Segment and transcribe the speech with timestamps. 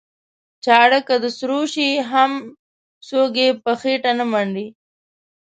[0.63, 2.31] چاړه که د سرو شي هم
[3.07, 4.67] څوک یې په خېټه نه منډي.